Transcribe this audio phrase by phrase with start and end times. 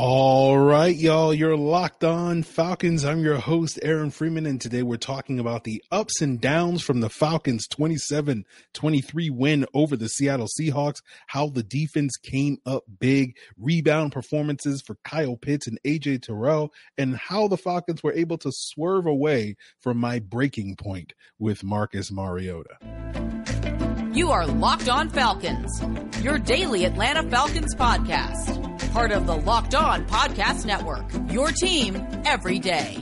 [0.00, 3.04] All right, y'all, you're locked on Falcons.
[3.04, 7.00] I'm your host, Aaron Freeman, and today we're talking about the ups and downs from
[7.00, 13.36] the Falcons 27 23 win over the Seattle Seahawks, how the defense came up big,
[13.56, 18.52] rebound performances for Kyle Pitts and AJ Terrell, and how the Falcons were able to
[18.52, 23.37] swerve away from my breaking point with Marcus Mariota.
[24.18, 25.80] You are Locked On Falcons,
[26.24, 31.08] your daily Atlanta Falcons podcast part of the Locked On Podcast Network.
[31.32, 32.98] Your team every day.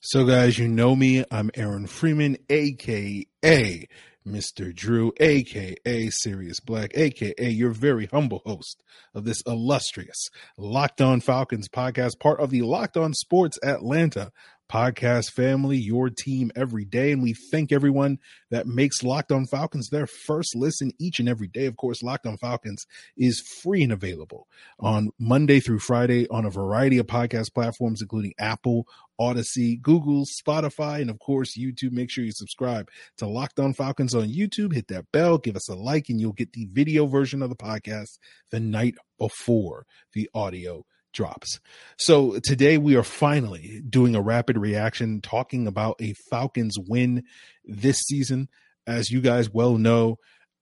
[0.00, 1.24] So, guys, you know me.
[1.30, 3.86] I'm Aaron Freeman, aka
[4.26, 4.74] Mr.
[4.74, 8.82] Drew, aka Sirius Black, aka your very humble host
[9.14, 14.32] of this illustrious Locked On Falcons podcast, part of the Locked On Sports Atlanta
[14.70, 17.12] podcast family, your team every day.
[17.12, 18.18] And we thank everyone
[18.50, 21.66] that makes Locked On Falcons their first listen each and every day.
[21.66, 24.46] Of course, Locked On Falcons is free and available
[24.80, 28.86] on Monday through Friday on a variety of podcast platforms, including Apple,
[29.20, 31.92] Audacy, Google, Spotify, and of course, YouTube.
[31.92, 32.88] Make sure you subscribe
[33.18, 34.74] to Locked On Falcons on YouTube.
[34.74, 37.56] Hit that bell, give us a like, and you'll get the video version of the
[37.56, 38.18] podcast
[38.50, 40.84] the night before the audio
[41.16, 41.58] drops.
[41.98, 47.24] So today we are finally doing a rapid reaction talking about a Falcons win
[47.64, 48.48] this season.
[48.86, 50.18] As you guys well know,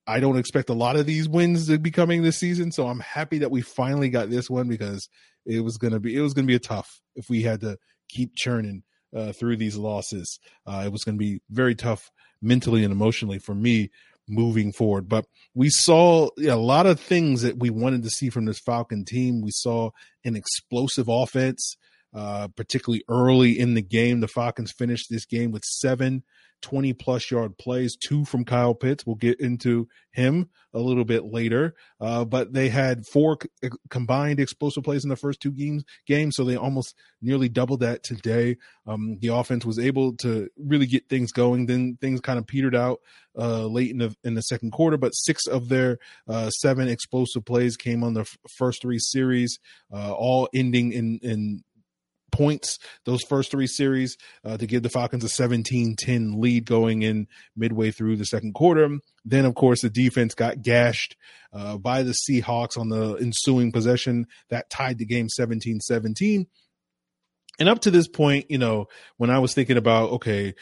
[0.07, 3.01] I don't expect a lot of these wins to be coming this season, so I'm
[3.01, 5.09] happy that we finally got this one because
[5.45, 7.77] it was gonna be it was gonna be a tough if we had to
[8.09, 8.83] keep churning
[9.15, 10.39] uh, through these losses.
[10.67, 12.11] Uh, it was to be very tough
[12.41, 13.91] mentally and emotionally for me
[14.28, 15.08] moving forward.
[15.08, 19.05] But we saw a lot of things that we wanted to see from this Falcon
[19.05, 19.42] team.
[19.42, 19.91] We saw
[20.25, 21.77] an explosive offense,
[22.14, 24.20] uh, particularly early in the game.
[24.20, 26.22] The Falcons finished this game with seven
[26.65, 29.05] 20 plus yard plays, two from Kyle Pitts.
[29.05, 31.75] We'll get into him a little bit later.
[32.01, 36.36] Uh, but they had four c- combined explosive plays in the first two games, games,
[36.36, 38.57] so they almost nearly doubled that today.
[38.86, 41.67] Um, the offense was able to really get things going.
[41.67, 43.01] Then things kind of petered out
[43.39, 47.45] uh, late in the in the second quarter, but six of their uh, seven explosive
[47.45, 49.58] plays came on the f- first three series,
[49.92, 51.63] uh, all ending in in
[52.34, 57.02] points those first three series uh, to give the Falcons a 17 10 lead going
[57.02, 58.98] in midway through the second quarter.
[59.24, 61.17] Then, of course, the defense got gashed
[61.52, 66.46] uh, by the Seahawks on the ensuing possession that tied the game 17 17.
[67.61, 70.55] And up to this point, you know, when I was thinking about, okay,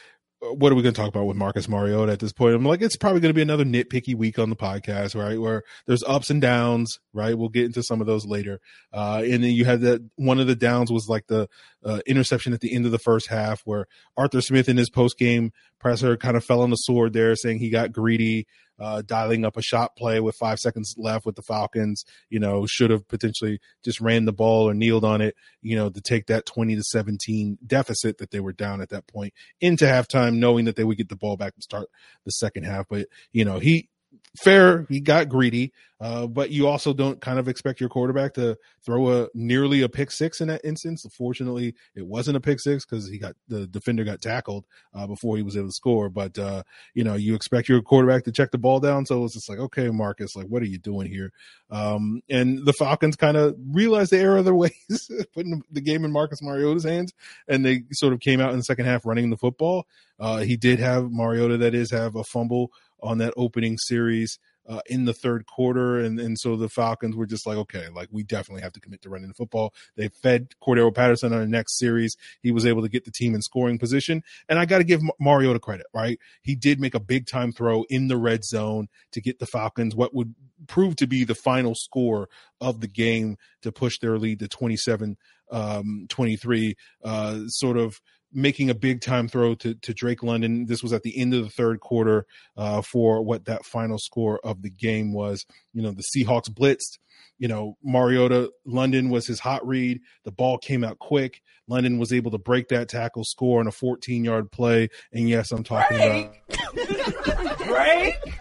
[0.42, 2.54] what are we going to talk about with Marcus Mariota at this point?
[2.54, 5.40] I'm like, it's probably going to be another nitpicky week on the podcast, right?
[5.40, 7.38] Where there's ups and downs, right?
[7.38, 8.58] We'll get into some of those later.
[8.92, 11.48] Uh, and then you had that one of the downs was like the
[11.84, 13.86] uh, interception at the end of the first half where
[14.16, 17.60] Arthur Smith in his post game presser kind of fell on the sword there, saying
[17.60, 18.46] he got greedy
[18.82, 22.04] uh, dialing up a shot play with five seconds left with the Falcons.
[22.28, 25.34] You know, should have potentially just ran the ball or kneeled on it.
[25.60, 29.06] You know, to take that twenty to seventeen deficit that they were down at that
[29.06, 31.88] point into halftime, knowing that they would get the ball back and start
[32.24, 32.86] the second half.
[32.88, 33.88] But you know, he
[34.36, 34.86] fair.
[34.88, 39.22] He got greedy, uh, but you also don't kind of expect your quarterback to throw
[39.22, 41.06] a nearly a pick six in that instance.
[41.16, 44.64] Fortunately, it wasn't a pick six because he got the defender got tackled
[44.94, 46.08] uh, before he was able to score.
[46.08, 46.62] But uh,
[46.94, 49.06] you know, you expect your quarterback to check the ball down.
[49.06, 51.32] So it's just like, okay, Marcus, like, what are you doing here?
[51.70, 56.04] Um, and the Falcons kind of realized the error of their ways, putting the game
[56.04, 57.12] in Marcus Mariota's hands,
[57.46, 59.86] and they sort of came out in the second half running the football.
[60.18, 62.70] Uh, he did have Mariota, that is, have a fumble
[63.02, 65.98] on that opening series uh, in the third quarter.
[65.98, 69.02] And, and so the Falcons were just like, okay, like we definitely have to commit
[69.02, 69.74] to running the football.
[69.96, 72.16] They fed Cordarrelle Patterson on the next series.
[72.42, 74.22] He was able to get the team in scoring position.
[74.48, 76.18] And I got to give Mariota credit, right?
[76.42, 79.96] He did make a big time throw in the red zone to get the Falcons
[79.96, 80.34] what would
[80.68, 82.28] prove to be the final score
[82.60, 85.16] of the game to push their lead to 27
[85.50, 88.00] um, 23, uh, sort of
[88.32, 90.66] making a big time throw to, to Drake London.
[90.66, 92.26] This was at the end of the third quarter
[92.56, 95.44] uh, for what that final score of the game was.
[95.72, 96.98] You know, the Seahawks blitzed.
[97.38, 100.00] You know, Mariota London was his hot read.
[100.24, 101.42] The ball came out quick.
[101.66, 104.88] London was able to break that tackle, score on a 14 yard play.
[105.12, 106.42] And yes, I'm talking Drake.
[106.48, 108.40] about Drake.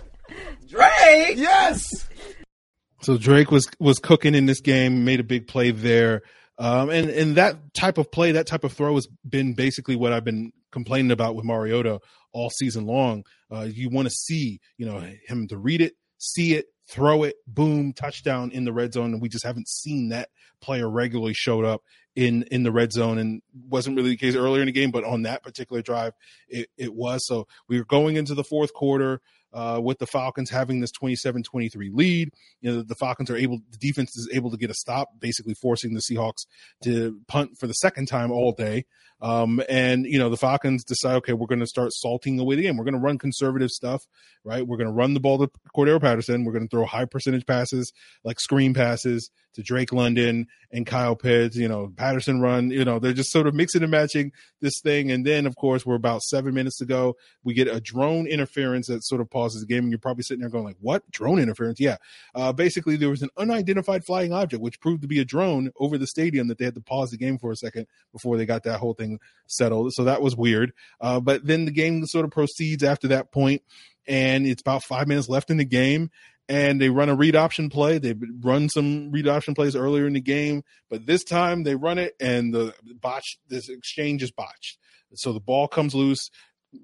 [0.67, 1.37] Drake.
[1.37, 2.07] Yes.
[3.01, 6.21] So Drake was was cooking in this game, made a big play there.
[6.61, 10.13] Um, and and that type of play, that type of throw has been basically what
[10.13, 11.99] I've been complaining about with Mariota
[12.33, 13.23] all season long.
[13.51, 17.37] Uh, you want to see, you know, him to read it, see it, throw it,
[17.47, 19.11] boom, touchdown in the red zone.
[19.11, 20.29] And we just haven't seen that
[20.61, 21.81] player regularly showed up
[22.15, 25.03] in in the red zone and wasn't really the case earlier in the game, but
[25.03, 26.13] on that particular drive,
[26.47, 27.25] it, it was.
[27.25, 29.19] So we were going into the fourth quarter
[29.53, 32.29] uh, with the Falcons having this 27-23 lead.
[32.61, 35.53] You know, the Falcons are able, the defense is able to get a stop, basically
[35.53, 36.45] forcing the Seahawks
[36.83, 38.85] to punt for the second time all day.
[39.21, 42.63] Um, and you know, the Falcons decide, okay, we're going to start salting away the
[42.63, 42.75] game.
[42.75, 44.01] We're going to run conservative stuff,
[44.43, 44.65] right?
[44.65, 46.43] We're going to run the ball to Cordarrelle Patterson.
[46.43, 47.93] We're going to throw high percentage passes,
[48.23, 51.55] like screen passes to Drake London and Kyle Pitts.
[51.55, 52.71] You know, Patterson run.
[52.71, 55.11] You know, they're just sort of mixing and matching this thing.
[55.11, 57.15] And then, of course, we're about seven minutes to go.
[57.43, 60.41] We get a drone interference that sort of pauses the game, and you're probably sitting
[60.41, 61.79] there going, like, what drone interference?
[61.79, 61.97] Yeah,
[62.35, 65.97] uh, basically there was an unidentified flying object, which proved to be a drone over
[65.97, 68.63] the stadium that they had to pause the game for a second before they got
[68.63, 69.93] that whole thing settled.
[69.93, 70.73] So that was weird.
[70.99, 73.63] Uh, but then the game sort of proceeds after that point,
[74.07, 76.11] and it's about five minutes left in the game.
[76.49, 77.97] And they run a read option play.
[77.97, 81.97] They run some read option plays earlier in the game, but this time they run
[81.97, 83.37] it and the botch.
[83.47, 84.77] This exchange is botched.
[85.13, 86.29] So the ball comes loose.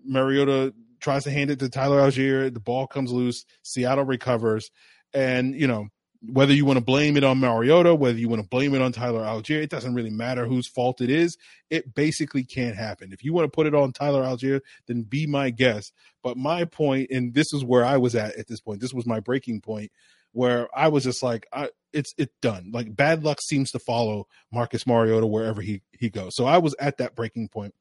[0.06, 2.54] Mariota tries to hand it to Tyler Allgeier.
[2.54, 3.46] The ball comes loose.
[3.64, 4.70] Seattle recovers,
[5.14, 5.90] and you know
[6.22, 8.92] whether you want to blame it on Mariota, whether you want to blame it on
[8.92, 11.38] Tyler Allgeier, it doesn't really matter whose fault it is.
[11.70, 13.14] It basically can't happen.
[13.14, 15.94] If you want to put it on Tyler Allgeier, then be my guest.
[16.24, 18.82] But my point, and this is where I was at at this point.
[18.82, 19.92] This was my breaking point,
[20.32, 22.72] where I was just like, I, it's it's done.
[22.74, 26.36] Like bad luck seems to follow Marcus Mariota wherever he he goes.
[26.36, 27.74] So I was at that breaking point.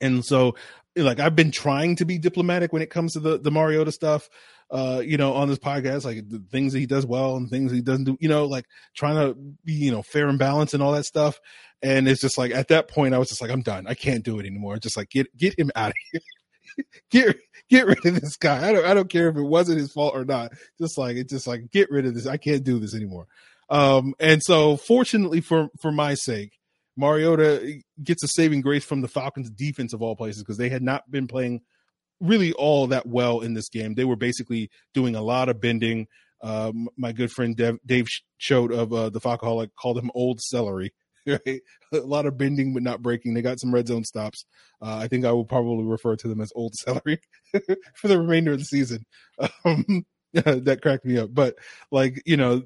[0.00, 0.54] And so
[0.96, 4.28] like I've been trying to be diplomatic when it comes to the the Mariota stuff
[4.70, 7.70] uh, you know, on this podcast, like the things that he does well and things
[7.70, 8.64] he doesn't do, you know, like
[8.94, 9.34] trying to
[9.64, 11.38] be, you know, fair and balanced and all that stuff.
[11.82, 13.86] And it's just like at that point, I was just like, I'm done.
[13.86, 14.78] I can't do it anymore.
[14.78, 16.84] Just like get get him out of here.
[17.10, 17.36] get
[17.70, 18.68] get rid of this guy.
[18.68, 20.52] I don't I don't care if it wasn't his fault or not.
[20.80, 22.26] Just like it's just like get rid of this.
[22.26, 23.26] I can't do this anymore.
[23.68, 26.55] Um, and so fortunately for for my sake,
[26.96, 30.82] Mariota gets a saving grace from the Falcons defense of all places because they had
[30.82, 31.60] not been playing
[32.20, 33.94] really all that well in this game.
[33.94, 36.06] They were basically doing a lot of bending.
[36.42, 38.08] Um, my good friend Dave, Dave
[38.38, 40.92] Choate of uh, the Falcoholic called him old celery.
[41.28, 41.60] Right?
[41.92, 43.34] A lot of bending but not breaking.
[43.34, 44.46] They got some red zone stops.
[44.80, 47.20] Uh, I think I will probably refer to them as old celery
[47.96, 49.04] for the remainder of the season.
[49.64, 50.06] Um,
[50.44, 51.34] that cracked me up.
[51.34, 51.56] But
[51.90, 52.62] like you know,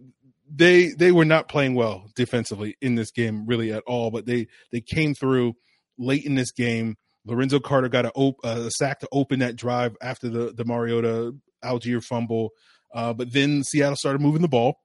[0.53, 4.11] they they were not playing well defensively in this game really at all.
[4.11, 5.55] But they they came through
[5.99, 9.97] late in this game Lorenzo Carter got a, op- a sack to open that drive
[10.01, 12.51] after the, the Mariota Allgeier fumble.
[12.95, 14.81] Uh, but then Seattle started moving the ball.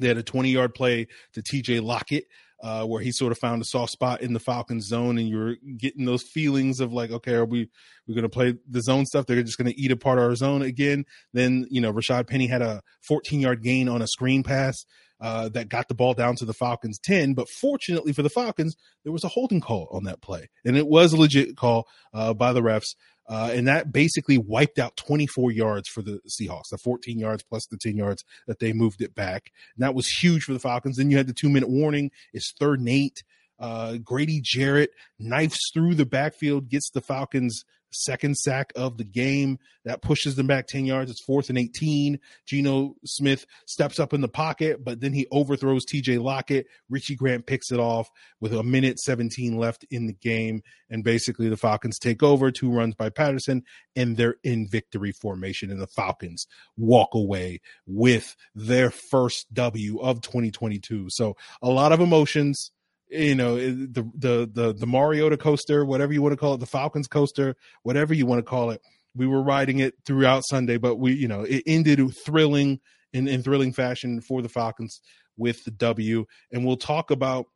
[0.00, 2.24] They had a 20 yard play to TJ Lockett,
[2.62, 5.56] uh, where he sort of found a soft spot in the Falcons zone, and you're
[5.76, 7.68] getting those feelings of like, okay, are we
[8.06, 9.26] we're going to play the zone stuff?
[9.26, 11.04] They're just going to eat apart our zone again.
[11.32, 14.84] Then you know, Rashad Penny had a 14 yard gain on a screen pass
[15.20, 17.34] uh, that got the ball down to the Falcons 10.
[17.34, 20.48] But fortunately for the Falcons, there was a holding call on that play.
[20.64, 22.94] And it was a legit call uh, by the refs.
[23.28, 27.66] Uh, and that basically wiped out 24 yards for the Seahawks, the 14 yards plus
[27.66, 29.52] the 10 yards that they moved it back.
[29.76, 30.96] And that was huge for the Falcons.
[30.96, 32.10] Then you had the two minute warning.
[32.32, 33.22] It's third and eight.
[33.58, 39.58] Uh, Grady Jarrett knifes through the backfield, gets the Falcons second sack of the game.
[39.84, 41.10] That pushes them back 10 yards.
[41.10, 42.18] It's fourth and 18.
[42.46, 46.66] Geno Smith steps up in the pocket, but then he overthrows TJ Lockett.
[46.90, 50.62] Richie Grant picks it off with a minute 17 left in the game.
[50.90, 53.62] And basically, the Falcons take over, two runs by Patterson,
[53.96, 55.70] and they're in victory formation.
[55.70, 61.10] And the Falcons walk away with their first W of 2022.
[61.10, 62.70] So, a lot of emotions
[63.10, 66.66] you know the the the the Mariota coaster, whatever you want to call it, the
[66.66, 68.80] Falcons coaster, whatever you want to call it.
[69.14, 72.80] We were riding it throughout Sunday, but we you know it ended thrilling
[73.12, 75.00] in, in thrilling fashion for the Falcons
[75.36, 77.46] with the W, and we'll talk about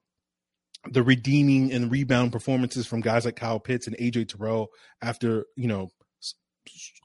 [0.91, 4.69] the redeeming and rebound performances from guys like Kyle Pitts and AJ Terrell
[5.01, 5.91] after you know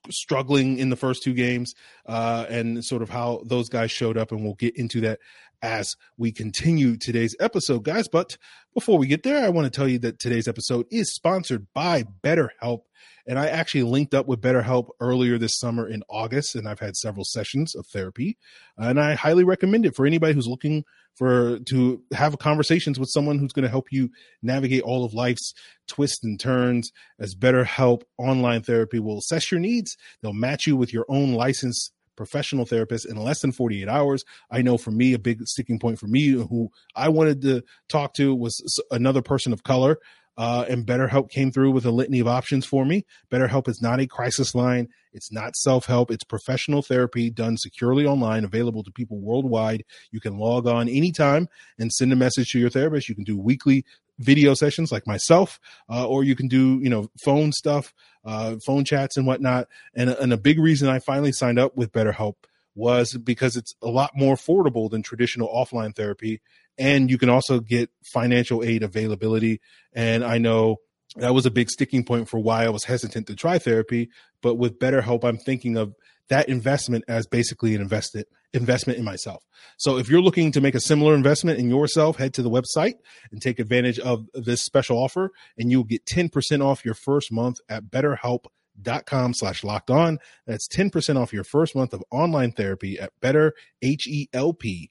[0.10, 1.74] struggling in the first two games
[2.06, 5.20] uh, and sort of how those guys showed up and we'll get into that
[5.62, 8.08] as we continue today's episode, guys.
[8.08, 8.38] But
[8.74, 12.04] before we get there, I want to tell you that today's episode is sponsored by
[12.24, 12.82] BetterHelp.
[13.26, 16.96] And I actually linked up with BetterHelp earlier this summer in August, and I've had
[16.96, 18.38] several sessions of therapy.
[18.78, 20.86] And I highly recommend it for anybody who's looking
[21.16, 24.12] for to have conversations with someone who's going to help you
[24.44, 25.54] navigate all of life's
[25.88, 26.92] twists and turns.
[27.20, 31.92] As BetterHelp online therapy will assess your needs, they'll match you with your own licensed
[32.17, 34.25] professional therapist in less than 48 hours.
[34.51, 38.13] I know for me, a big sticking point for me who I wanted to talk
[38.15, 40.00] to was another person of color.
[40.38, 43.06] Uh, and BetterHelp came through with a litany of options for me.
[43.32, 44.88] BetterHelp is not a crisis line.
[45.13, 46.12] It's not self help.
[46.12, 49.84] It's professional therapy done securely online, available to people worldwide.
[50.12, 51.48] You can log on anytime
[51.79, 53.10] and send a message to your therapist.
[53.10, 53.84] You can do weekly
[54.20, 57.94] video sessions like myself, uh, or you can do, you know, phone stuff,
[58.25, 59.67] uh, phone chats and whatnot.
[59.96, 62.36] And, and a big reason I finally signed up with BetterHelp
[62.75, 66.41] was because it's a lot more affordable than traditional offline therapy.
[66.77, 69.62] And you can also get financial aid availability.
[69.93, 70.77] And I know
[71.15, 74.10] that was a big sticking point for why I was hesitant to try therapy.
[74.41, 75.96] But with BetterHelp, I'm thinking of
[76.29, 79.43] that investment as basically an invested investment in myself.
[79.77, 82.96] So if you're looking to make a similar investment in yourself, head to the website
[83.31, 87.60] and take advantage of this special offer and you'll get 10% off your first month
[87.69, 90.19] at betterhelp.com slash locked on.
[90.46, 94.89] That's 10% off your first month of online therapy at betterhelp.com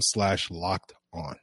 [0.00, 1.36] slash locked on.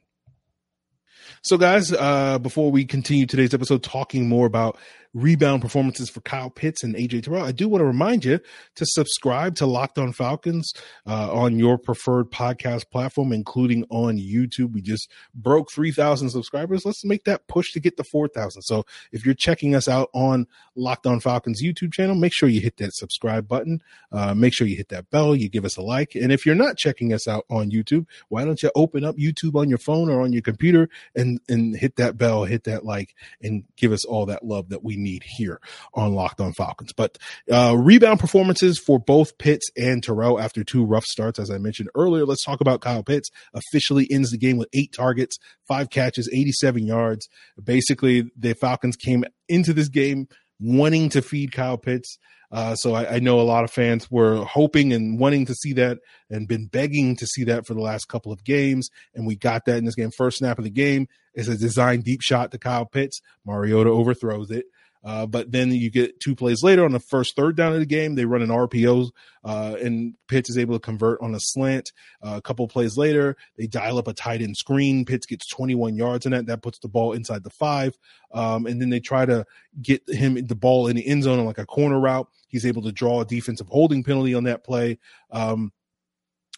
[1.42, 4.78] So, guys, uh, before we continue today's episode talking more about
[5.14, 8.40] rebound performances for Kyle Pitts and AJ Terrell, I do want to remind you
[8.74, 10.72] to subscribe to Locked On Falcons
[11.06, 14.72] uh, on your preferred podcast platform, including on YouTube.
[14.72, 16.84] We just broke 3,000 subscribers.
[16.84, 18.62] Let's make that push to get to 4,000.
[18.62, 22.60] So if you're checking us out on Locked On Falcons YouTube channel, make sure you
[22.60, 23.80] hit that subscribe button.
[24.10, 25.36] Uh, make sure you hit that bell.
[25.36, 26.16] You give us a like.
[26.16, 29.54] And if you're not checking us out on YouTube, why don't you open up YouTube
[29.54, 33.14] on your phone or on your computer and, and hit that bell, hit that like,
[33.42, 35.60] and give us all that love that we need here
[35.94, 36.92] on Locked On Falcons.
[36.92, 37.18] But
[37.50, 41.90] uh, rebound performances for both Pitts and Terrell after two rough starts, as I mentioned
[41.94, 42.24] earlier.
[42.24, 43.30] Let's talk about Kyle Pitts.
[43.52, 47.28] Officially ends the game with eight targets, five catches, 87 yards.
[47.62, 50.28] Basically, the Falcons came into this game
[50.60, 52.18] wanting to feed Kyle Pitts.
[52.54, 55.72] Uh, so I, I, know a lot of fans were hoping and wanting to see
[55.72, 55.98] that
[56.30, 58.90] and been begging to see that for the last couple of games.
[59.12, 60.12] And we got that in this game.
[60.12, 63.20] First snap of the game is a design deep shot to Kyle Pitts.
[63.44, 64.66] Mariota overthrows it.
[65.04, 67.86] Uh, but then you get two plays later on the first third down of the
[67.86, 69.10] game, they run an RPO,
[69.44, 71.92] uh, and Pitts is able to convert on a slant.
[72.22, 75.04] Uh, a couple plays later, they dial up a tight end screen.
[75.04, 76.46] Pitts gets 21 yards in that.
[76.46, 77.98] That puts the ball inside the five.
[78.32, 79.44] Um, and then they try to
[79.80, 82.28] get him the ball in the end zone on like a corner route.
[82.48, 84.98] He's able to draw a defensive holding penalty on that play.
[85.30, 85.72] Um,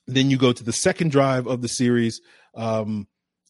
[0.07, 2.21] then you go to the second drive of the series,
[2.55, 3.09] um,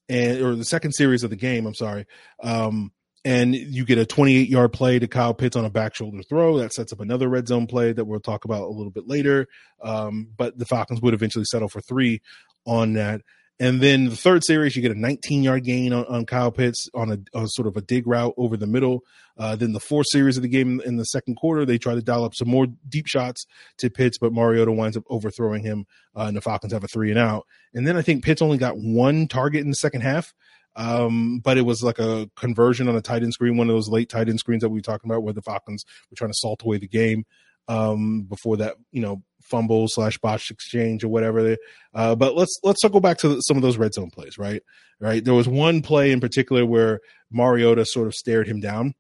[0.09, 1.67] and or the second series of the game.
[1.67, 2.07] I'm sorry.
[2.43, 2.93] Um,
[3.27, 6.59] and you get a 28 yard play to Kyle Pitts on a back shoulder throw.
[6.59, 9.49] That sets up another red zone play that we'll talk about a little bit later.
[9.83, 12.23] Um, but the Falcons would eventually settle for three
[12.67, 13.23] on that.
[13.59, 16.89] And then the third series, you get a 19 yard gain on, on Kyle Pitts
[16.95, 19.01] on a, sort of a dig route over the middle.
[19.37, 22.03] Uh, then the fourth series of the game in the second quarter, they try to
[22.03, 23.45] dial up some more deep shots
[23.79, 27.11] to Pitts, but Mariota winds up overthrowing him, uh, and the Falcons have a three
[27.11, 27.45] and out.
[27.75, 30.33] And then I think Pitts only got one target in the second half.
[30.77, 33.89] Um, but it was like a conversion on a tight end screen, one of those
[33.89, 36.39] late tight end screens that we were talking about where the Falcons were trying to
[36.39, 37.25] salt away the game
[37.69, 41.57] um, before that, you know, fumble slash botched exchange or whatever.
[41.95, 44.63] Uh, but let's let's go back to some of those red zone plays, right?
[45.01, 45.25] Right.
[45.25, 48.95] There was one play in particular where Mariota sort of stared him down.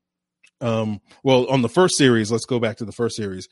[0.61, 3.49] Um, well, on the first series, let's go back to the first series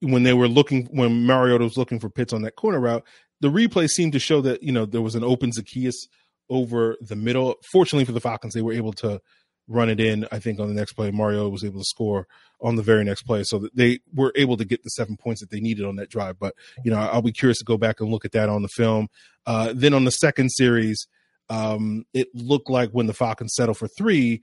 [0.00, 3.04] when they were looking when Mariota was looking for Pitts on that corner route.
[3.40, 6.08] The replay seemed to show that you know there was an open Zaccheaus
[6.48, 7.56] over the middle.
[7.70, 9.20] Fortunately for the Falcons, they were able to
[9.68, 10.26] run it in.
[10.30, 12.26] I think on the next play, Mario was able to score
[12.60, 15.50] on the very next play, so they were able to get the seven points that
[15.50, 16.38] they needed on that drive.
[16.38, 18.68] But you know, I'll be curious to go back and look at that on the
[18.68, 19.08] film.
[19.46, 21.06] Uh, then on the second series,
[21.48, 24.42] um, it looked like when the Falcons settled for three,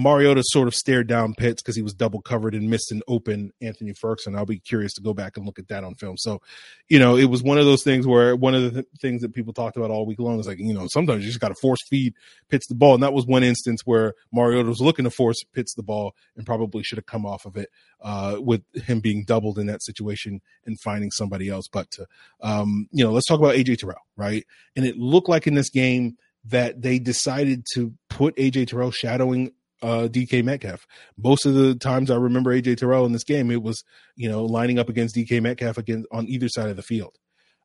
[0.00, 3.52] Mariota sort of stared down Pitts because he was double covered and missed an open
[3.60, 4.36] Anthony Firkser.
[4.36, 6.16] I'll be curious to go back and look at that on film.
[6.16, 6.40] So,
[6.88, 9.34] you know, it was one of those things where one of the th- things that
[9.34, 11.54] people talked about all week long is like, you know, sometimes you just got to
[11.54, 12.14] force feed
[12.48, 12.94] Pitts the ball.
[12.94, 16.46] And that was one instance where Mariota was looking to force Pitts the ball and
[16.46, 17.68] probably should have come off of it
[18.00, 21.68] uh, with him being doubled in that situation and finding somebody else.
[21.68, 22.06] But, to,
[22.40, 24.44] um, you know, let's talk about AJ Terrell, right?
[24.76, 29.52] And it looked like in this game, that they decided to put AJ Terrell shadowing
[29.82, 30.86] uh, DK Metcalf.
[31.16, 33.82] Most of the times I remember AJ Terrell in this game, it was,
[34.16, 37.16] you know, lining up against DK Metcalf on either side of the field.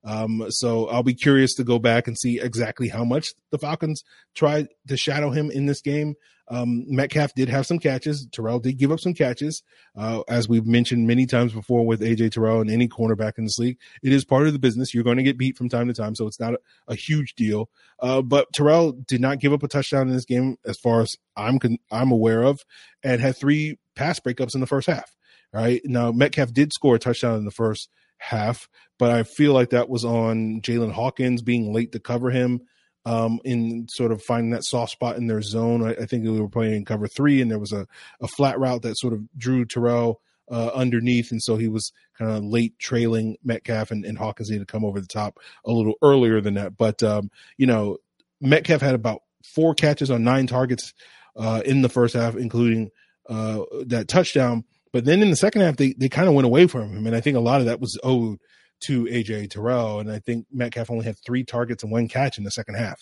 [0.05, 4.03] Um, so I'll be curious to go back and see exactly how much the Falcons
[4.35, 6.15] tried to shadow him in this game.
[6.47, 8.27] Um, Metcalf did have some catches.
[8.31, 9.63] Terrell did give up some catches.
[9.95, 13.57] Uh, as we've mentioned many times before with AJ Terrell and any cornerback in this
[13.57, 14.93] league, it is part of the business.
[14.93, 17.33] You're going to get beat from time to time, so it's not a, a huge
[17.33, 17.69] deal.
[17.99, 21.15] Uh, but Terrell did not give up a touchdown in this game, as far as
[21.35, 22.63] I'm con- I'm aware of,
[23.03, 25.15] and had three pass breakups in the first half.
[25.51, 28.67] Right now, Metcalf did score a touchdown in the first half,
[28.97, 32.61] but I feel like that was on Jaylinn Hawkins being late to cover him.
[33.05, 35.83] um, in sort of finding that soft spot in their zone.
[35.85, 37.87] I, I think we were playing in cover three, and there was a,
[38.19, 42.31] a flat route that sort of drew Terrell uh, underneath, and so he was kind
[42.31, 45.93] of late trailing Metcalf, and, and Hawkins needed to come over the top a little
[46.01, 46.77] earlier than that.
[46.77, 47.97] But um, you know,
[48.41, 50.93] Metcalf had about four catches on nine targets
[51.35, 52.89] uh, in the first half, including
[53.29, 54.63] uh, that touchdown.
[54.95, 57.13] But then in the second half, they they kind of went away from him, and
[57.13, 58.37] I think a lot of that was owed
[58.85, 62.45] to AJ Terrell, and I think Metcalf only had three targets and one catch in
[62.45, 63.01] the second half,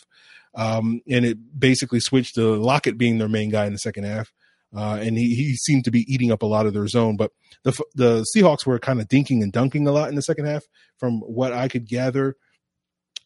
[0.56, 4.32] um, and it basically switched to Lockett being their main guy in the second half.
[4.76, 7.16] Uh, and he, he seemed to be eating up a lot of their zone.
[7.16, 7.30] But
[7.64, 10.64] the the Seahawks were kind of dinking and dunking a lot in the second half,
[10.98, 12.38] from what I could gather.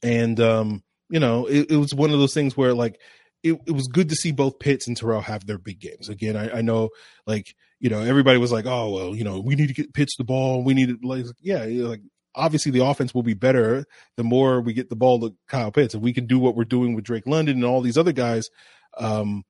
[0.04, 3.00] And um, you know, it, it was one of those things where like
[3.50, 6.10] it, it was good to see both Pitts and Terrell have their big games.
[6.10, 6.90] Again, I, I know
[7.26, 10.16] like you know everybody was like, oh well, you know we need to get Pitts
[10.18, 10.64] the ball.
[10.64, 12.02] We need to like yeah, like
[12.36, 13.86] obviously the offense will be better
[14.16, 15.96] the more we get the ball to Kyle Pitts.
[15.96, 18.50] If we can do what we're doing with Drake London and all these other guys,
[18.98, 19.44] um,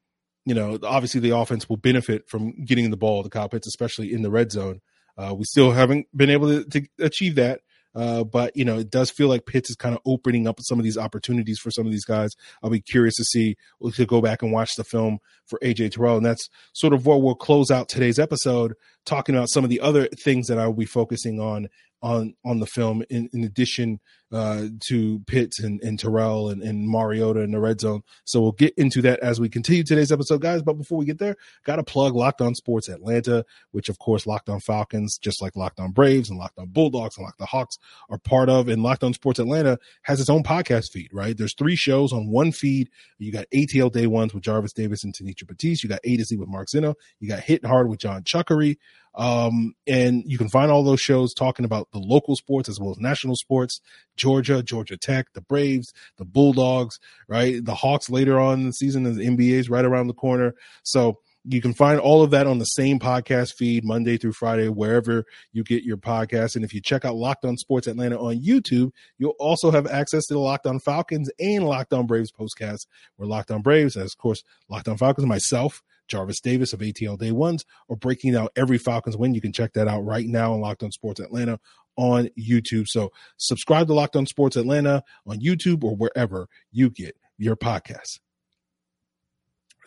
[0.45, 4.13] you know, obviously the offense will benefit from getting the ball to Kyle Pitts, especially
[4.13, 4.79] in the red zone.
[5.17, 7.59] Uh, we still haven't been able to, to achieve that.
[7.97, 10.77] Uh, but you know, it does feel like Pitts is kind of opening up some
[10.77, 12.29] of these opportunities for some of these guys.
[12.61, 13.55] I'll be curious to see
[13.95, 17.23] to go back and watch the film for AJ Terrell, and that's sort of what
[17.23, 18.75] we'll close out today's episode,
[19.05, 21.69] talking about some of the other things that I will be focusing on
[22.03, 23.99] on on the film in, in addition
[24.31, 28.01] uh, to Pitts and, and Terrell and, and Mariota in the red zone.
[28.25, 30.61] So we'll get into that as we continue today's episode, guys.
[30.61, 34.27] But before we get there, got to plug Locked On Sports Atlanta, which of course
[34.27, 37.47] Locked On Falcons, just like Locked On Braves and Locked On Bulldogs and Locked On
[37.47, 37.77] Hawks
[38.09, 38.67] are part of.
[38.67, 41.37] And Locked On Sports Atlanta has its own podcast feed, right?
[41.37, 42.89] There's three shows on one feed.
[43.19, 45.83] You got ATL Day Ones with Jarvis Davis and Tanisha Batiste.
[45.83, 46.95] You got A to Z with Mark Zeno.
[47.19, 48.77] You got Hit Hard with John Chuckery.
[49.17, 52.91] Um, and you can find all those shows talking about the local sports as well
[52.91, 53.81] as national sports,
[54.17, 57.63] Georgia, Georgia Tech, the Braves, the Bulldogs, right?
[57.63, 60.53] The Hawks later on in the season and the NBA's right around the corner.
[60.83, 61.19] So
[61.49, 65.23] you can find all of that on the same podcast feed Monday through Friday, wherever
[65.53, 66.55] you get your podcast.
[66.55, 70.25] And if you check out Locked On Sports Atlanta on YouTube, you'll also have access
[70.25, 72.85] to the Locked On Falcons and Locked On Braves postcasts.
[73.15, 77.17] Where Locked On Braves, as of course, Locked On Falcons, myself, Jarvis Davis of ATL
[77.17, 79.33] Day Ones, or breaking out every Falcons win.
[79.33, 81.59] You can check that out right now on Locked On Sports Atlanta
[81.97, 82.85] on YouTube.
[82.87, 88.19] So subscribe to Locked On Sports Atlanta on YouTube or wherever you get your podcasts.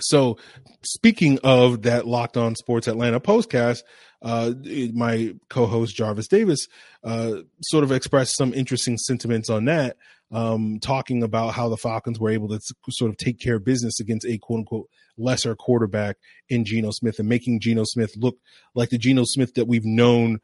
[0.02, 0.38] So,
[0.82, 3.82] speaking of that Locked On Sports Atlanta postcast,
[4.22, 4.52] uh,
[4.92, 6.66] my co-host Jarvis Davis
[7.04, 9.96] uh, sort of expressed some interesting sentiments on that,
[10.30, 14.00] um, talking about how the Falcons were able to sort of take care of business
[14.00, 16.16] against a quote unquote lesser quarterback
[16.48, 18.36] in Geno Smith and making Geno Smith look
[18.74, 20.40] like the Geno Smith that we've known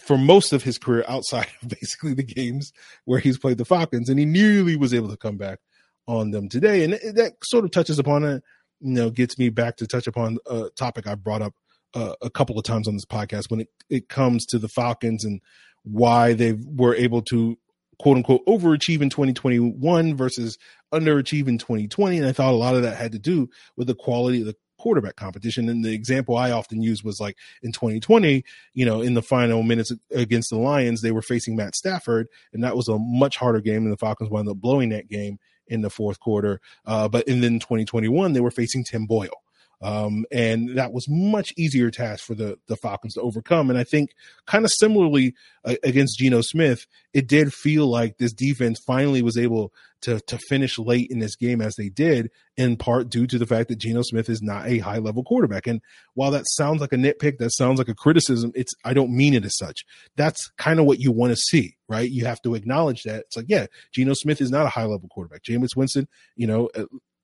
[0.00, 2.72] for most of his career outside of basically the games
[3.04, 5.58] where he's played the Falcons, and he nearly was able to come back
[6.06, 6.84] on them today.
[6.84, 8.42] And that sort of touches upon it,
[8.80, 11.54] you know, gets me back to touch upon a topic I brought up
[11.94, 15.24] uh, a couple of times on this podcast when it, it comes to the Falcons
[15.24, 15.40] and
[15.84, 17.58] why they were able to
[17.98, 20.58] quote unquote overachieve in 2021 versus
[20.92, 22.18] underachieve in 2020.
[22.18, 24.56] And I thought a lot of that had to do with the quality of the
[24.82, 25.68] quarterback competition.
[25.68, 29.62] And the example I often use was like in 2020, you know, in the final
[29.62, 33.60] minutes against the Lions, they were facing Matt Stafford, and that was a much harder
[33.60, 36.60] game, and the Falcons wound up blowing that game in the fourth quarter.
[36.84, 39.41] Uh, but and then 2021, they were facing Tim Boyle.
[39.82, 43.68] Um, and that was much easier task for the the Falcons to overcome.
[43.68, 44.10] And I think
[44.46, 49.36] kind of similarly uh, against Geno Smith, it did feel like this defense finally was
[49.36, 53.38] able to to finish late in this game as they did, in part due to
[53.38, 55.66] the fact that Geno Smith is not a high level quarterback.
[55.66, 55.80] And
[56.14, 59.34] while that sounds like a nitpick, that sounds like a criticism, it's I don't mean
[59.34, 59.84] it as such.
[60.16, 62.08] That's kind of what you want to see, right?
[62.08, 63.20] You have to acknowledge that.
[63.26, 65.42] It's like, yeah, Geno Smith is not a high level quarterback.
[65.42, 66.68] Jameis Winston, you know,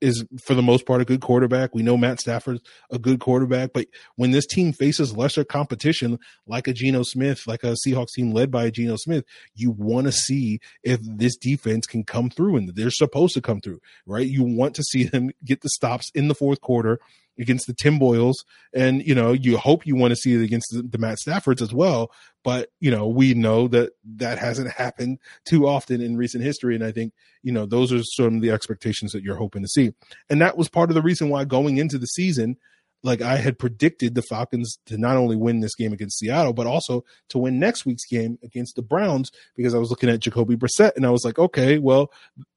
[0.01, 1.75] is for the most part a good quarterback.
[1.75, 6.69] We know Matt Stafford's a good quarterback, but when this team faces lesser competition like
[6.69, 10.13] a Geno Smith, like a Seahawks team led by a Geno Smith, you want to
[10.13, 14.27] see if this defense can come through and they're supposed to come through, right?
[14.27, 16.99] You want to see them get the stops in the fourth quarter
[17.39, 20.69] against the Tim Boyles, and you know you hope you want to see it against
[20.73, 22.11] the, the, Matt Staffords as well.
[22.45, 26.85] But you know we know that that hasn't happened too often in recent history, and
[26.85, 29.93] I think you know those are some of the expectations that you're hoping to see,
[30.29, 32.57] and that was part of the reason why going into the season
[33.03, 36.67] like I had predicted the Falcons to not only win this game against Seattle, but
[36.67, 40.57] also to win next week's game against the Browns because I was looking at Jacoby
[40.57, 42.11] Brissett and I was like, okay, well,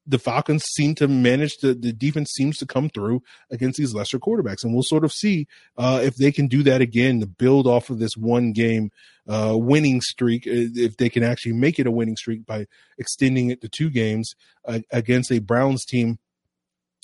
[0.04, 4.64] the Falcons seem to manage the defense seems to come through against these lesser quarterbacks.
[4.64, 5.46] And we'll sort of see
[5.78, 8.90] uh, if they can do that again to build off of this one game
[9.28, 12.66] uh, winning streak, uh, if they can actually make it a winning streak by
[12.98, 14.34] extending it to two games
[14.66, 16.18] uh, against a Browns team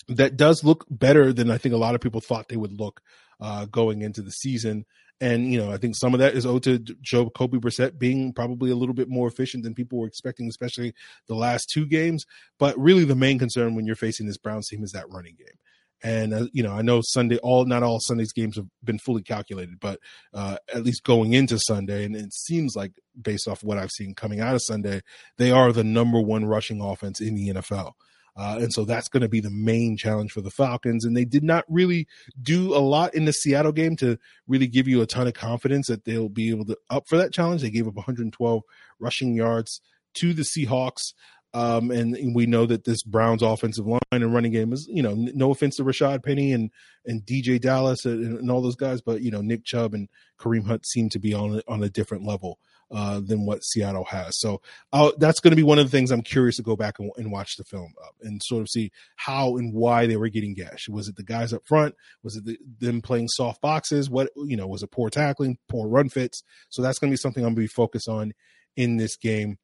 [0.09, 3.01] that does look better than I think a lot of people thought they would look
[3.41, 4.85] uh, going into the season.
[5.21, 8.71] And you know, I think some of that is owed to Jacoby Brissett being probably
[8.71, 10.95] a little bit more efficient than people were expecting, especially
[11.27, 12.25] the last two games.
[12.59, 15.59] But really, the main concern when you're facing this Browns team is that running game.
[16.03, 19.23] And uh, you know, I know Sunday, all not all Sunday's games have been fully
[19.23, 19.99] calculated, but
[20.33, 24.15] uh, at least going into Sunday, and it seems like based off what I've seen
[24.15, 25.01] coming out of Sunday,
[25.37, 27.95] they are the number one rushing offense in the NFL.
[28.39, 31.05] Uh, and so that's going to be the main challenge for the Falcons.
[31.05, 32.07] And they did not really
[32.41, 35.89] do a lot in the Seattle game to really give you a ton of confidence
[35.89, 37.63] that they'll be able to up for that challenge.
[37.63, 38.63] They gave up 112
[39.01, 39.81] rushing yards
[40.15, 41.15] to the Seahawks.
[41.53, 45.15] Um, and we know that this Browns offensive line and running game is, you know,
[45.17, 46.71] no offense to Rashad Penny and
[47.07, 50.67] and DeeJay Dallas and, and all those guys, but you know, Nick Chubb and Kareem
[50.67, 52.59] Hunt seem to be on on a different level
[52.91, 54.39] uh, than what Seattle has.
[54.39, 54.61] So
[54.93, 57.11] uh, that's going to be one of the things I'm curious to go back and,
[57.17, 60.89] and watch the film and sort of see how and why they were getting gashed.
[60.89, 61.95] Was it the guys up front?
[62.23, 64.09] Was it the, them playing soft boxes?
[64.09, 66.43] What you know was it poor tackling, poor run fits?
[66.71, 68.33] So that's going to be something I'm going to be focused on
[68.77, 69.59] in this game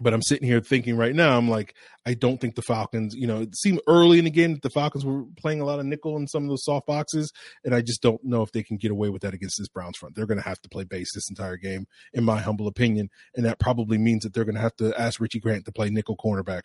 [0.00, 3.26] but I'm sitting here thinking right now, I'm like, I don't think the Falcons, you
[3.26, 5.86] know, it seemed early in the game that the Falcons were playing a lot of
[5.86, 7.32] nickel in some of those soft boxes.
[7.64, 9.96] And I just don't know if they can get away with that against this Browns
[9.96, 10.16] front.
[10.16, 13.08] They're going to have to play base this entire game, in my humble opinion.
[13.34, 15.90] And that probably means that they're going to have to ask Richie Grant to play
[15.90, 16.62] nickel cornerback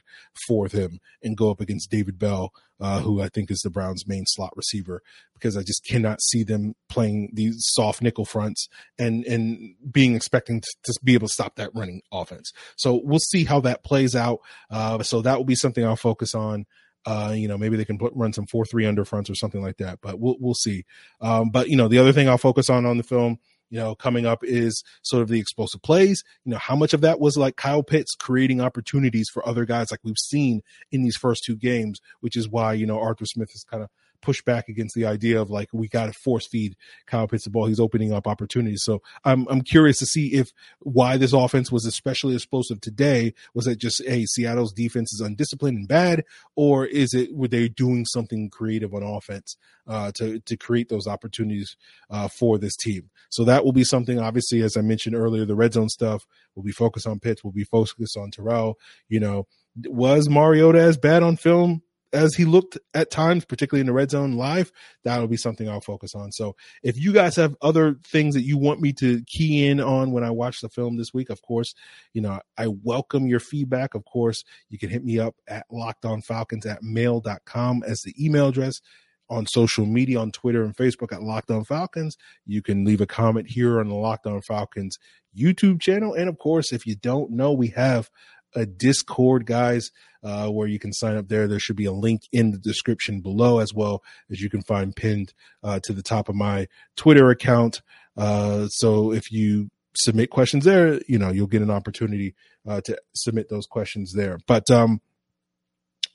[0.48, 4.08] for them and go up against David Bell, uh, who I think is the Browns'
[4.08, 5.02] main slot receiver,
[5.34, 10.62] because I just cannot see them playing these soft nickel fronts and, and being expecting
[10.62, 12.52] to, to be able to stop that running offense.
[12.76, 14.40] So we'll see how that plays out.
[14.72, 16.66] Uh, so that will be something I'll focus on.
[17.06, 19.62] Uh, you know, maybe they can put, run some four three under fronts or something
[19.62, 20.00] like that.
[20.02, 20.86] But we'll we'll see.
[21.22, 23.96] Um, but you know, the other thing I'll focus on on the film, you know,
[23.96, 26.24] coming up is sort of the explosive plays.
[26.44, 29.92] You know, how much of that was like Kyle Pitts creating opportunities for other guys,
[29.92, 30.62] like we've seen
[30.92, 33.90] in these first two games, which is why you know Arthur Smith is kind of
[34.28, 37.50] push back against the idea of like we got to force feed Kyle Pitts the
[37.50, 37.68] ball.
[37.68, 38.84] He's opening up opportunities.
[38.84, 43.34] So I'm I'm curious to see if why this offense was especially explosive today.
[43.54, 46.26] Was it just hey Seattle's defense is undisciplined and bad,
[46.58, 49.56] or is it were they doing something creative on offense
[49.88, 51.78] uh, to to create those opportunities
[52.10, 53.10] uh, for this team?
[53.30, 54.20] So that will be something.
[54.20, 57.46] Obviously, as I mentioned earlier, the red zone stuff will be focused on Pitts.
[57.46, 58.78] Will be focused on Terrell.
[59.08, 59.48] You know,
[59.86, 61.82] was Mariota as bad on film?
[62.14, 64.72] As he looked at times, particularly in the red zone live,
[65.04, 66.32] that'll be something I'll focus on.
[66.32, 70.12] So if you guys have other things that you want me to key in on
[70.12, 71.74] when I watch the film this week, of course,
[72.14, 73.94] you know, I welcome your feedback.
[73.94, 78.82] Of course, you can hit me up at lockedonfalcons at mail.com as the email address
[79.30, 82.18] on social media on Twitter and Facebook at Locked On Falcons.
[82.46, 84.98] You can leave a comment here on the Locked On Falcons
[85.38, 86.14] YouTube channel.
[86.14, 88.10] And of course, if you don't know, we have
[88.58, 89.92] a Discord, guys,
[90.24, 91.48] uh, where you can sign up there.
[91.48, 94.96] There should be a link in the description below, as well as you can find
[94.96, 97.82] pinned uh, to the top of my Twitter account.
[98.18, 102.36] Uh, so if you submit questions there, you know you'll get an opportunity
[102.68, 104.40] uh, to submit those questions there.
[104.48, 105.02] But um,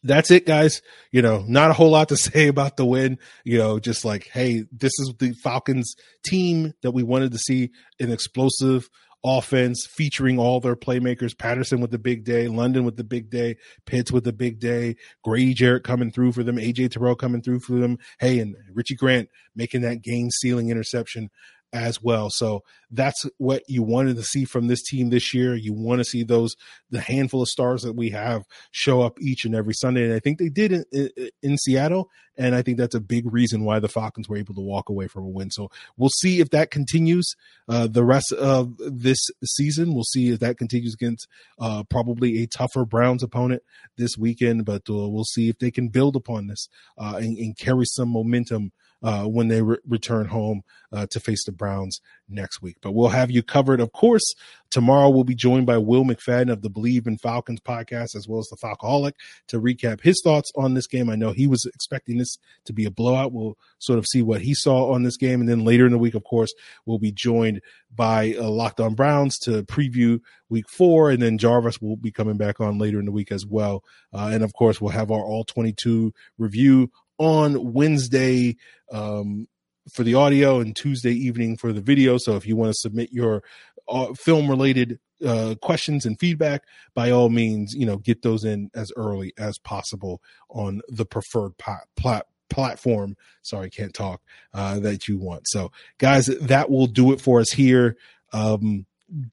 [0.02, 0.83] that's it, guys.
[1.12, 3.18] You know, not a whole lot to say about the win.
[3.44, 7.70] You know, just like, hey, this is the Falcons team that we wanted to see
[8.00, 8.90] an explosive
[9.24, 11.37] offense featuring all their playmakers.
[11.37, 13.56] Patterson with the big day, London with the big day,
[13.87, 17.61] Pitts with the big day, Grady Jarrett coming through for them, AJ Terrell coming through
[17.61, 17.98] for them.
[18.18, 21.30] Hey, and Richie Grant making that game sealing interception
[21.72, 22.28] as well.
[22.30, 25.54] So that's what you wanted to see from this team this year.
[25.54, 26.54] You want to see those
[26.90, 30.18] the handful of stars that we have show up each and every Sunday, and I
[30.18, 32.11] think they did in, in, Seattle.
[32.37, 35.06] And I think that's a big reason why the Falcons were able to walk away
[35.06, 35.50] from a win.
[35.50, 37.35] So we'll see if that continues
[37.68, 39.94] uh, the rest of this season.
[39.94, 43.62] We'll see if that continues against uh, probably a tougher Browns opponent
[43.98, 47.56] this weekend, but uh, we'll see if they can build upon this uh, and, and
[47.58, 50.62] carry some momentum uh, when they re- return home
[50.92, 52.76] uh, to face the Browns next week.
[52.80, 54.34] But we'll have you covered, of course.
[54.70, 58.40] Tomorrow we'll be joined by Will McFadden of the Believe in Falcons podcast, as well
[58.40, 59.12] as the Falcoholic,
[59.48, 61.10] to recap his thoughts on this game.
[61.10, 63.32] I know he was expecting this to be a blowout.
[63.32, 65.98] We'll sort of see what he saw on this game, and then later in the
[65.98, 66.54] week, of course,
[66.86, 67.60] we'll be joined
[67.94, 72.36] by uh, Locked On Browns to preview Week Four, and then Jarvis will be coming
[72.36, 73.84] back on later in the week as well.
[74.12, 78.57] Uh, and of course, we'll have our All 22 review on Wednesday
[78.90, 79.46] um,
[79.92, 82.16] for the audio and Tuesday evening for the video.
[82.18, 83.42] So if you want to submit your
[83.88, 86.62] uh, film related uh, questions and feedback,
[86.94, 90.20] by all means, you know, get those in as early as possible
[90.51, 93.16] on the preferred plat- plat- platform.
[93.42, 94.20] Sorry, can't talk
[94.53, 95.44] uh, that you want.
[95.46, 97.96] So, guys, that will do it for us here.
[98.33, 98.87] Um,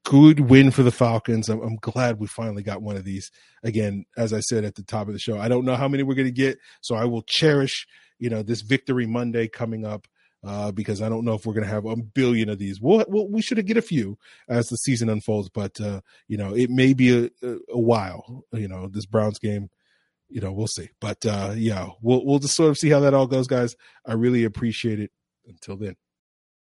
[0.04, 1.50] good win for the Falcons.
[1.50, 3.32] I'm, I'm, glad we finally got one of these.
[3.64, 6.04] Again, as I said at the top of the show, I don't know how many
[6.04, 7.88] we're going to get, so I will cherish,
[8.18, 10.08] you know, this Victory Monday coming up
[10.44, 12.80] uh, because I don't know if we're going to have a billion of these.
[12.82, 16.56] We'll, we'll we should get a few as the season unfolds, but uh, you know,
[16.56, 18.46] it may be a, a, while.
[18.54, 19.70] You know, this Browns game.
[20.32, 20.90] You know, we'll see.
[21.02, 23.76] But uh, yeah, we'll we'll just sort of see how that all goes, guys.
[24.06, 25.12] I really appreciate it.
[25.48, 25.96] Until then.